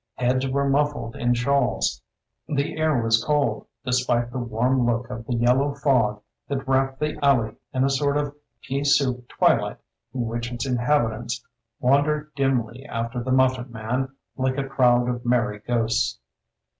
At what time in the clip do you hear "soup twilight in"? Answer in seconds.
8.83-10.25